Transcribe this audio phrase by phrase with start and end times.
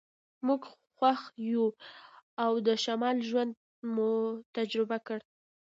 [0.47, 0.61] موږ
[0.95, 1.21] خوښ
[1.51, 1.65] یو
[2.37, 3.51] چې د شمال ژوند
[3.93, 4.11] مو
[4.55, 5.19] تجربه کړ